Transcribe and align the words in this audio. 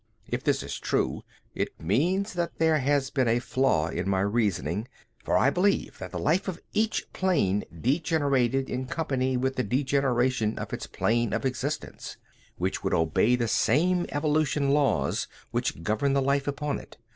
If 0.27 0.43
this 0.43 0.63
is 0.63 0.79
true 0.79 1.21
it 1.53 1.79
means 1.79 2.33
that 2.33 2.57
there 2.57 2.79
has 2.79 3.11
been 3.11 3.27
a 3.27 3.37
flaw 3.37 3.89
in 3.89 4.09
my 4.09 4.21
reasoning, 4.21 4.87
for 5.23 5.37
I 5.37 5.51
believed 5.51 5.99
that 5.99 6.09
the 6.09 6.17
life 6.17 6.47
of 6.47 6.59
each 6.73 7.13
plane 7.13 7.65
degenerated 7.79 8.67
in 8.67 8.87
company 8.87 9.37
with 9.37 9.57
the 9.57 9.63
degeneration 9.63 10.57
of 10.57 10.73
its 10.73 10.87
plane 10.87 11.33
of 11.33 11.45
existence, 11.45 12.17
which 12.57 12.83
would 12.83 12.95
obey 12.95 13.35
the 13.35 13.47
same 13.47 14.07
evolutional 14.09 14.73
laws 14.73 15.27
which 15.51 15.83
govern 15.83 16.13
the 16.13 16.21
life 16.23 16.47
upon 16.47 16.79
it. 16.79 16.97